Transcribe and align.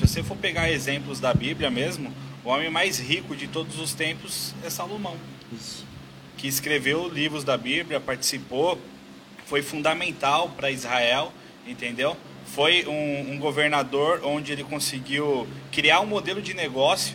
Se 0.00 0.08
você 0.08 0.22
for 0.22 0.36
pegar 0.38 0.70
exemplos 0.70 1.20
da 1.20 1.34
Bíblia 1.34 1.70
mesmo, 1.70 2.10
o 2.42 2.48
homem 2.48 2.70
mais 2.70 2.98
rico 2.98 3.36
de 3.36 3.46
todos 3.46 3.78
os 3.78 3.92
tempos 3.92 4.54
é 4.64 4.70
Salomão. 4.70 5.14
Isso. 5.52 5.84
Que 6.38 6.48
escreveu 6.48 7.06
livros 7.06 7.44
da 7.44 7.54
Bíblia, 7.58 8.00
participou, 8.00 8.80
foi 9.44 9.60
fundamental 9.60 10.48
para 10.56 10.70
Israel, 10.70 11.34
entendeu? 11.66 12.16
Foi 12.46 12.86
um, 12.86 13.32
um 13.32 13.38
governador 13.38 14.22
onde 14.24 14.52
ele 14.52 14.64
conseguiu 14.64 15.46
criar 15.70 16.00
um 16.00 16.06
modelo 16.06 16.40
de 16.40 16.54
negócio 16.54 17.14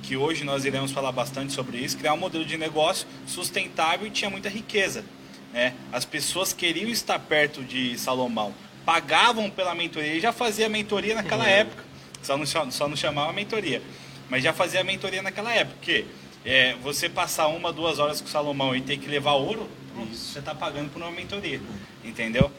que 0.00 0.16
hoje 0.16 0.44
nós 0.44 0.64
iremos 0.64 0.92
falar 0.92 1.10
bastante 1.10 1.52
sobre 1.52 1.78
isso, 1.78 1.98
criar 1.98 2.14
um 2.14 2.18
modelo 2.18 2.44
de 2.44 2.56
negócio 2.56 3.08
sustentável 3.26 4.06
e 4.06 4.10
tinha 4.10 4.30
muita 4.30 4.48
riqueza. 4.48 5.04
Né? 5.52 5.74
As 5.90 6.04
pessoas 6.04 6.52
queriam 6.52 6.88
estar 6.88 7.18
perto 7.18 7.64
de 7.64 7.98
Salomão, 7.98 8.54
pagavam 8.86 9.50
pela 9.50 9.74
mentoria, 9.74 10.10
ele 10.10 10.20
já 10.20 10.30
fazia 10.30 10.68
mentoria 10.68 11.16
naquela 11.16 11.42
uhum. 11.42 11.50
época, 11.50 11.89
só 12.22 12.36
não, 12.36 12.46
só 12.46 12.88
não 12.88 12.96
chamava 12.96 13.32
mentoria, 13.32 13.82
mas 14.28 14.42
já 14.42 14.52
fazia 14.52 14.84
mentoria 14.84 15.22
naquela 15.22 15.52
época, 15.52 15.76
porque 15.76 16.04
é, 16.44 16.74
você 16.82 17.08
passar 17.08 17.48
uma, 17.48 17.72
duas 17.72 17.98
horas 17.98 18.20
com 18.20 18.28
Salomão 18.28 18.74
e 18.74 18.80
ter 18.80 18.98
que 18.98 19.08
levar 19.08 19.32
ouro, 19.32 19.68
você 20.10 20.38
está 20.38 20.54
pagando 20.54 20.90
por 20.90 21.02
uma 21.02 21.10
mentoria, 21.10 21.60
entendeu? 22.04 22.50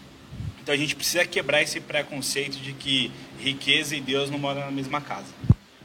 Então 0.62 0.76
a 0.76 0.78
gente 0.78 0.96
precisa 0.96 1.26
quebrar 1.26 1.62
esse 1.62 1.80
preconceito 1.80 2.58
de 2.58 2.74
que 2.74 3.12
riqueza 3.40 3.96
e 3.96 4.02
Deus 4.02 4.30
não 4.30 4.38
moram 4.38 4.62
na 4.62 4.72
mesma 4.72 5.02
casa. 5.02 5.34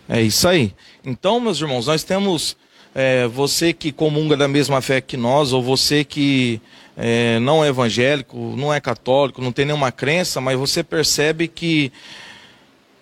É 0.08 0.20
isso 0.20 0.46
aí. 0.46 0.72
Então, 1.04 1.40
meus 1.40 1.60
irmãos, 1.60 1.86
nós 1.86 2.04
temos 2.04 2.56
é, 2.94 3.26
você 3.26 3.72
que 3.72 3.90
comunga 3.90 4.36
da 4.36 4.46
mesma 4.46 4.80
fé 4.80 5.00
que 5.00 5.16
nós, 5.16 5.52
ou 5.52 5.62
você 5.62 6.04
que 6.04 6.60
é, 6.96 7.38
não 7.40 7.64
é 7.64 7.68
evangélico, 7.68 8.36
não 8.56 8.72
é 8.72 8.80
católico, 8.80 9.42
não 9.42 9.52
tem 9.52 9.64
nenhuma 9.64 9.90
crença, 9.90 10.40
mas 10.40 10.58
você 10.58 10.82
percebe 10.82 11.48
que, 11.48 11.92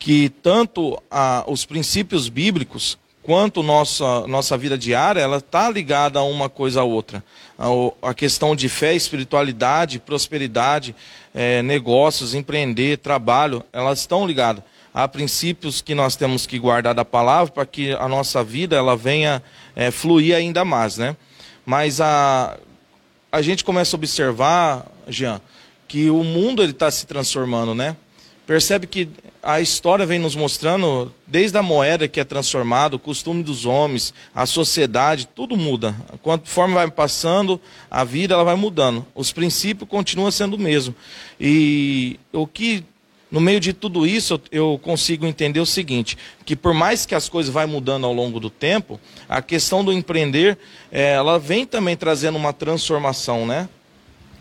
que 0.05 0.29
tanto 0.29 1.03
a, 1.11 1.45
os 1.47 1.65
princípios 1.65 2.29
bíblicos 2.29 2.99
quanto 3.23 3.63
nossa, 3.63 4.27
nossa 4.27 4.55
vida 4.55 4.77
diária, 4.77 5.19
ela 5.19 5.39
está 5.39 5.71
ligada 5.71 6.19
a 6.19 6.25
uma 6.25 6.51
coisa 6.51 6.83
a 6.83 6.85
outra. 6.85 7.25
A, 7.59 8.11
a 8.11 8.13
questão 8.13 8.55
de 8.55 8.69
fé, 8.69 8.95
espiritualidade, 8.95 9.99
prosperidade, 9.99 10.95
é, 11.35 11.63
negócios, 11.63 12.35
empreender, 12.35 12.99
trabalho, 12.99 13.65
elas 13.73 14.01
estão 14.01 14.27
ligadas 14.27 14.63
há 14.93 15.09
princípios 15.09 15.81
que 15.81 15.95
nós 15.95 16.17
temos 16.17 16.47
que 16.47 16.59
guardar 16.59 16.95
da 16.95 17.05
palavra 17.05 17.51
para 17.51 17.65
que 17.65 17.93
a 17.93 18.07
nossa 18.07 18.45
vida 18.45 18.77
ela 18.77 18.95
venha 18.95 19.43
é, 19.75 19.91
fluir 19.91 20.37
ainda 20.37 20.67
mais, 20.67 20.99
né? 20.99 21.17
Mas 21.65 21.99
a, 21.99 22.59
a 23.33 23.41
gente 23.41 23.65
começa 23.65 23.97
a 23.97 23.99
observar, 23.99 24.87
Jean, 25.09 25.41
que 25.89 26.11
o 26.11 26.23
mundo 26.23 26.63
ele 26.63 26.73
está 26.73 26.91
se 26.91 27.07
transformando, 27.07 27.75
né? 27.75 27.97
Percebe 28.47 28.87
que 28.87 29.09
a 29.45 29.61
história 29.61 30.07
vem 30.07 30.19
nos 30.19 30.35
mostrando, 30.35 31.13
desde 31.27 31.59
a 31.59 31.63
moeda 31.63 32.09
que 32.09 32.19
é 32.19 32.25
transformada, 32.25 32.97
o 32.97 32.99
costume 32.99 33.43
dos 33.43 33.67
homens, 33.67 34.15
a 34.35 34.47
sociedade, 34.47 35.29
tudo 35.35 35.55
muda. 35.55 35.95
Conforme 36.23 36.75
vai 36.75 36.91
passando, 36.91 37.61
a 37.91 38.03
vida 38.05 38.33
ela 38.33 38.43
vai 38.43 38.57
mudando. 38.57 39.07
Os 39.15 39.33
princípios 39.33 39.89
continuam 39.89 40.31
sendo 40.31 40.55
o 40.55 40.59
mesmo. 40.59 40.95
E 41.39 42.19
o 42.33 42.47
que 42.47 42.83
no 43.31 43.41
meio 43.41 43.61
de 43.61 43.73
tudo 43.73 44.07
isso, 44.07 44.41
eu 44.51 44.81
consigo 44.83 45.27
entender 45.27 45.61
o 45.61 45.67
seguinte: 45.67 46.17
que 46.45 46.57
por 46.57 46.73
mais 46.73 47.05
que 47.05 47.15
as 47.15 47.29
coisas 47.29 47.53
vão 47.53 47.69
mudando 47.69 48.07
ao 48.07 48.15
longo 48.15 48.41
do 48.41 48.49
tempo, 48.49 48.99
a 49.29 49.43
questão 49.43 49.85
do 49.85 49.93
empreender, 49.93 50.57
é, 50.91 51.13
ela 51.13 51.39
vem 51.39 51.67
também 51.67 51.97
trazendo 51.97 52.37
uma 52.37 52.53
transformação, 52.53 53.47
né? 53.47 53.69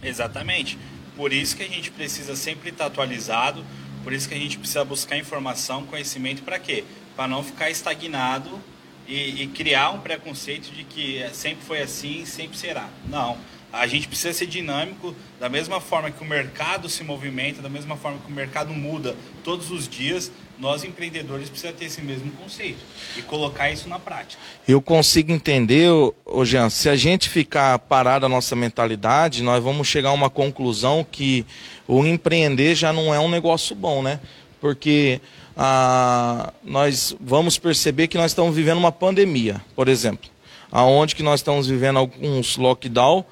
Exatamente. 0.02 0.78
Por 1.18 1.34
isso 1.34 1.58
que 1.58 1.64
a 1.64 1.68
gente 1.68 1.92
precisa 1.92 2.36
sempre 2.36 2.70
estar 2.70 2.86
atualizado, 2.86 3.64
por 4.04 4.14
isso 4.14 4.28
que 4.28 4.36
a 4.36 4.38
gente 4.38 4.58
precisa 4.58 4.84
buscar 4.84 5.18
informação, 5.18 5.86
conhecimento, 5.86 6.44
para 6.44 6.60
quê? 6.60 6.84
Para 7.16 7.28
não 7.28 7.44
ficar 7.44 7.70
estagnado 7.70 8.60
e, 9.08 9.44
e 9.44 9.48
criar 9.48 9.92
um 9.92 10.00
preconceito 10.00 10.72
de 10.72 10.84
que 10.84 11.24
sempre 11.34 11.66
foi 11.66 11.82
assim, 11.82 12.26
sempre 12.26 12.58
será. 12.58 12.90
Não 13.08 13.38
a 13.74 13.88
gente 13.88 14.08
precisa 14.08 14.32
ser 14.32 14.46
dinâmico, 14.46 15.16
da 15.40 15.50
mesma 15.50 15.82
forma 15.82 16.12
que 16.12 16.22
o 16.24 16.28
mercado 16.28 16.88
se 16.88 17.04
movimenta, 17.04 17.60
da 17.60 17.70
mesma 17.70 17.98
forma 17.98 18.20
que 18.20 18.32
o 18.32 18.36
mercado 18.36 18.72
muda 18.72 19.16
todos 19.44 19.72
os 19.72 19.90
dias, 19.90 20.32
nós 20.60 20.84
empreendedores 20.84 21.50
precisamos 21.50 21.80
ter 21.80 21.86
esse 21.86 22.00
mesmo 22.00 22.32
conceito 22.34 22.78
e 23.18 23.24
colocar 23.24 23.72
isso 23.72 23.90
na 23.90 23.98
prática. 23.98 24.40
Eu 24.68 24.80
consigo 24.80 25.32
entender, 25.32 25.90
ô 26.24 26.46
Jean, 26.46 26.70
se 26.70 26.88
a 26.88 26.96
gente 26.96 27.28
ficar 27.30 27.80
parado 27.80 28.28
a 28.28 28.30
nossa 28.30 28.56
mentalidade, 28.56 29.42
nós 29.42 29.64
vamos 29.64 29.88
chegar 29.88 30.10
a 30.10 30.14
uma 30.14 30.30
conclusão 30.30 31.04
que 31.04 31.44
o 31.88 32.06
empreender 32.06 32.76
já 32.76 32.94
não 32.94 33.12
é 33.12 33.20
um 33.20 33.28
negócio 33.28 33.76
bom, 33.76 34.04
né? 34.04 34.20
Porque 34.62 35.20
ah, 35.58 36.54
nós 36.64 37.16
vamos 37.20 37.58
perceber 37.58 38.08
que 38.08 38.20
nós 38.20 38.30
estamos 38.30 38.56
vivendo 38.56 38.78
uma 38.78 38.92
pandemia, 38.92 39.60
por 39.76 39.88
exemplo, 39.88 40.30
aonde 40.72 41.16
que 41.16 41.24
nós 41.24 41.40
estamos 41.40 41.66
vivendo 41.66 41.98
alguns 41.98 42.56
lockdown, 42.56 43.26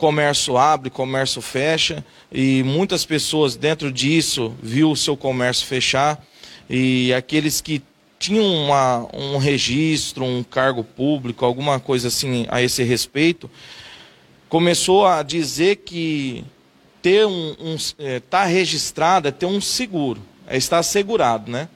comércio 0.00 0.56
abre, 0.56 0.88
comércio 0.88 1.42
fecha, 1.42 2.02
e 2.32 2.62
muitas 2.62 3.04
pessoas 3.04 3.54
dentro 3.54 3.92
disso 3.92 4.54
viu 4.62 4.90
o 4.90 4.96
seu 4.96 5.14
comércio 5.14 5.66
fechar, 5.66 6.24
e 6.70 7.12
aqueles 7.12 7.60
que 7.60 7.82
tinham 8.18 8.46
uma, 8.46 9.06
um 9.12 9.36
registro, 9.36 10.24
um 10.24 10.42
cargo 10.42 10.82
público, 10.82 11.44
alguma 11.44 11.78
coisa 11.78 12.08
assim 12.08 12.46
a 12.48 12.62
esse 12.62 12.82
respeito, 12.82 13.50
começou 14.48 15.06
a 15.06 15.22
dizer 15.22 15.76
que 15.76 16.44
ter 17.02 17.26
um, 17.26 17.54
um 17.60 17.76
é, 17.98 18.20
tá 18.20 18.44
registrado 18.44 19.28
é 19.28 19.30
ter 19.30 19.46
um 19.46 19.60
seguro, 19.60 20.22
é 20.46 20.56
estar 20.56 20.78
assegurado, 20.78 21.50
né? 21.50 21.68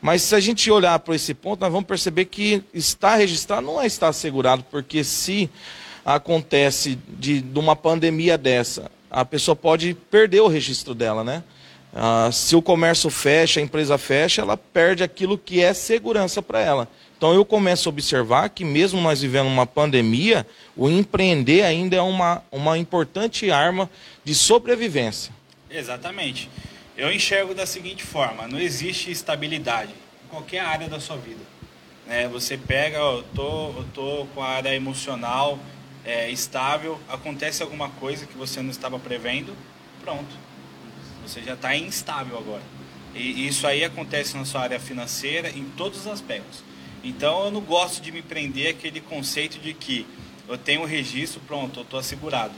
Mas 0.00 0.20
se 0.20 0.34
a 0.34 0.40
gente 0.40 0.70
olhar 0.70 0.98
para 0.98 1.14
esse 1.14 1.32
ponto, 1.32 1.60
nós 1.60 1.72
vamos 1.72 1.86
perceber 1.86 2.26
que 2.26 2.62
estar 2.74 3.16
registrado 3.16 3.66
não 3.66 3.80
é 3.80 3.86
estar 3.86 4.08
assegurado, 4.08 4.62
porque 4.70 5.02
se 5.02 5.48
acontece 6.04 6.98
de, 7.08 7.40
de 7.40 7.58
uma 7.58 7.76
pandemia 7.76 8.36
dessa, 8.36 8.90
a 9.10 9.24
pessoa 9.24 9.54
pode 9.54 9.94
perder 10.10 10.40
o 10.40 10.48
registro 10.48 10.94
dela, 10.94 11.22
né? 11.22 11.42
Ah, 11.94 12.30
se 12.32 12.56
o 12.56 12.62
comércio 12.62 13.10
fecha, 13.10 13.60
a 13.60 13.62
empresa 13.62 13.98
fecha, 13.98 14.40
ela 14.40 14.56
perde 14.56 15.02
aquilo 15.02 15.36
que 15.36 15.62
é 15.62 15.74
segurança 15.74 16.40
para 16.40 16.60
ela. 16.60 16.88
Então 17.18 17.34
eu 17.34 17.44
começo 17.44 17.88
a 17.88 17.90
observar 17.90 18.48
que 18.48 18.64
mesmo 18.64 19.00
nós 19.00 19.20
vivendo 19.20 19.46
uma 19.46 19.66
pandemia, 19.66 20.46
o 20.74 20.88
empreender 20.88 21.62
ainda 21.62 21.96
é 21.96 22.00
uma, 22.00 22.42
uma 22.50 22.78
importante 22.78 23.50
arma 23.50 23.88
de 24.24 24.34
sobrevivência. 24.34 25.32
Exatamente. 25.70 26.48
Eu 26.96 27.12
enxergo 27.12 27.54
da 27.54 27.66
seguinte 27.66 28.02
forma: 28.02 28.48
não 28.48 28.58
existe 28.58 29.10
estabilidade 29.10 29.92
em 30.24 30.28
qualquer 30.28 30.60
área 30.60 30.88
da 30.88 30.98
sua 30.98 31.16
vida. 31.16 31.40
Né? 32.06 32.26
Você 32.28 32.56
pega, 32.56 32.96
eu 32.96 33.22
tô, 33.34 33.68
eu 33.68 33.84
tô 33.94 34.26
com 34.34 34.42
a 34.42 34.48
área 34.48 34.74
emocional, 34.74 35.58
é, 36.04 36.30
estável, 36.30 37.00
acontece 37.08 37.62
alguma 37.62 37.88
coisa 37.88 38.26
que 38.26 38.36
você 38.36 38.60
não 38.60 38.70
estava 38.70 38.98
prevendo, 38.98 39.54
pronto. 40.02 40.34
Você 41.26 41.40
já 41.42 41.54
está 41.54 41.76
instável 41.76 42.36
agora. 42.36 42.62
E 43.14 43.46
isso 43.46 43.66
aí 43.66 43.84
acontece 43.84 44.36
na 44.36 44.44
sua 44.44 44.62
área 44.62 44.80
financeira 44.80 45.50
em 45.50 45.64
todos 45.76 46.00
os 46.00 46.06
aspectos. 46.06 46.64
Então 47.04 47.44
eu 47.44 47.50
não 47.50 47.60
gosto 47.60 48.00
de 48.00 48.10
me 48.10 48.22
prender 48.22 48.70
aquele 48.70 49.00
conceito 49.00 49.58
de 49.58 49.74
que 49.74 50.06
eu 50.48 50.56
tenho 50.56 50.82
o 50.82 50.86
registro, 50.86 51.40
pronto, 51.46 51.80
eu 51.80 51.82
estou 51.82 51.98
assegurado. 51.98 52.54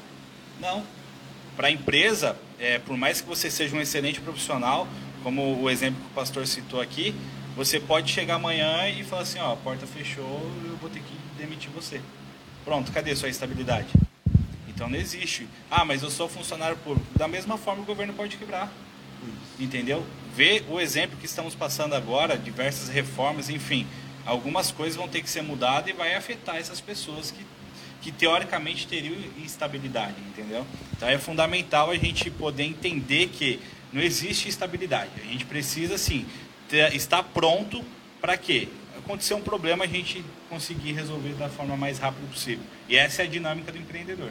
Não. 0.61 0.85
Para 1.57 1.69
a 1.69 1.71
empresa, 1.71 2.37
é, 2.59 2.79
por 2.79 2.97
mais 2.97 3.21
que 3.21 3.29
você 3.29 3.51
seja 3.51 3.77
um 3.77 3.81
excelente 3.81 4.21
profissional, 4.21 4.89
como 5.23 5.61
o 5.61 5.71
exemplo 5.71 6.01
que 6.01 6.07
o 6.07 6.15
pastor 6.15 6.47
citou 6.47 6.81
aqui, 6.81 7.15
você 7.57 7.79
pode 7.79 8.13
chegar 8.13 8.35
amanhã 8.35 8.89
e 8.89 9.05
falar 9.05 9.23
assim, 9.23 9.39
ó, 9.39 9.53
a 9.53 9.57
porta 9.57 9.87
fechou, 9.87 10.41
eu 10.65 10.77
vou 10.77 10.91
ter 10.91 11.01
que 11.01 11.15
demitir 11.39 11.71
você. 11.71 12.01
Pronto, 12.65 12.91
cadê 12.93 13.15
sua 13.15 13.29
estabilidade? 13.29 13.89
Então 14.69 14.89
não 14.89 14.99
existe. 14.99 15.47
Ah, 15.71 15.85
mas 15.85 16.03
eu 16.03 16.11
sou 16.11 16.29
funcionário 16.29 16.77
público. 16.79 17.07
Da 17.17 17.29
mesma 17.29 17.59
forma 17.59 17.83
o 17.83 17.85
governo 17.85 18.13
pode 18.13 18.37
quebrar. 18.37 18.73
Entendeu? 19.59 20.05
Vê 20.35 20.65
o 20.69 20.81
exemplo 20.81 21.17
que 21.19 21.27
estamos 21.27 21.55
passando 21.55 21.95
agora, 21.95 22.37
diversas 22.37 22.89
reformas, 22.89 23.49
enfim. 23.49 23.87
Algumas 24.27 24.71
coisas 24.71 24.97
vão 24.97 25.07
ter 25.07 25.23
que 25.23 25.31
ser 25.31 25.43
mudadas 25.43 25.91
e 25.91 25.93
vai 25.93 26.15
afetar 26.15 26.57
essas 26.57 26.81
pessoas 26.81 27.31
que, 27.31 27.45
que 28.01 28.11
teoricamente 28.11 28.87
teriam 28.87 29.15
instabilidade, 29.39 30.17
entendeu? 30.29 30.67
Então 30.97 31.09
é 31.09 31.19
fundamental 31.19 31.91
a 31.91 31.97
gente 31.97 32.31
poder 32.31 32.65
entender 32.65 33.29
que 33.29 33.61
não 33.93 34.03
existe 34.03 34.49
estabilidade. 34.49 35.11
A 35.23 35.27
gente 35.27 35.45
precisa, 35.45 35.97
sim, 35.97 36.27
ter, 36.69 36.95
estar 36.97 37.23
pronto 37.23 37.85
para 38.21 38.37
quê? 38.37 38.69
Acontecer 39.05 39.35
um 39.35 39.43
problema, 39.43 39.85
a 39.85 39.87
gente 39.87 40.25
conseguir 40.49 40.93
resolver 40.93 41.35
da 41.35 41.49
forma 41.49 41.77
mais 41.77 41.99
rápida 41.99 42.27
possível. 42.27 42.65
E 42.89 42.97
essa 42.97 43.23
é 43.23 43.27
a 43.27 43.29
dinâmica 43.29 43.71
do 43.71 43.79
empreendedor. 43.79 44.31